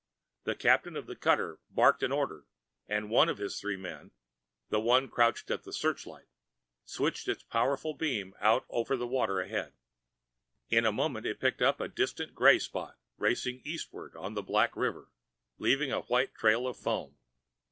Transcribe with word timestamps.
The 0.45 0.55
captain 0.55 0.95
of 0.95 1.05
the 1.05 1.15
cutter 1.15 1.59
barked 1.69 2.01
an 2.01 2.11
order 2.11 2.47
and 2.87 3.07
one 3.11 3.29
of 3.29 3.37
his 3.37 3.59
three 3.61 3.77
men, 3.77 4.09
the 4.69 4.79
one 4.79 5.07
crouched 5.07 5.51
at 5.51 5.61
the 5.61 5.71
searchlight, 5.71 6.25
switched 6.83 7.27
its 7.27 7.43
powerful 7.43 7.93
beam 7.93 8.33
out 8.39 8.65
over 8.67 8.97
the 8.97 9.05
waters 9.05 9.45
ahead. 9.45 9.73
In 10.71 10.87
a 10.87 10.91
moment 10.91 11.27
it 11.27 11.39
picked 11.39 11.61
up 11.61 11.79
a 11.79 11.87
distant 11.87 12.33
gray 12.33 12.57
spot 12.57 12.97
racing 13.17 13.61
eastward 13.63 14.15
on 14.17 14.33
the 14.33 14.41
black 14.41 14.75
river, 14.75 15.11
leaving 15.59 15.91
a 15.91 16.01
white 16.01 16.33
trail 16.33 16.65
of 16.65 16.77
foam. 16.77 17.19